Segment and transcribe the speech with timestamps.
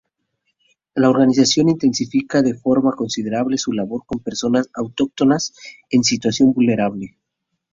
[0.95, 5.53] La organización intensifica de forma considerable su labor con personas autóctonas
[5.91, 7.19] en situación vulnerable.